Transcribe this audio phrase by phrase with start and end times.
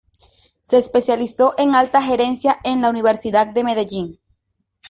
[0.61, 4.19] Se especializó en Alta Gerencia en la Universidad de Medellín.